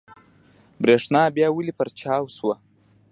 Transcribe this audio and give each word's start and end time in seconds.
برېښنا 0.83 1.23
بيا 1.35 1.47
ولې 1.51 1.73
پرچاو 1.79 2.25
شوه؟ 2.37 2.55